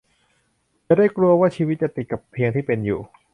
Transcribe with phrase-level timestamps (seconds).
[0.85, 2.99] อย่าได้กลัวว่าชีวิตจะติดกับเพียงที่เป็นอยู่